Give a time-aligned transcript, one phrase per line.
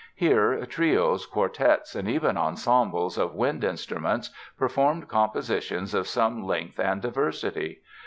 [0.15, 7.03] Here trios, quartets and even ensembles of wind instruments performed compositions of some length and
[7.03, 7.81] diversity.